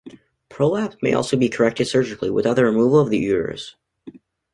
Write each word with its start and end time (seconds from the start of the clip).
Prolapse 0.49 0.95
may 1.03 1.13
also 1.13 1.37
be 1.37 1.47
corrected 1.47 1.85
surgically 1.87 2.31
without 2.31 2.57
removal 2.57 2.99
of 2.99 3.11
the 3.11 3.19
uterus. 3.19 3.75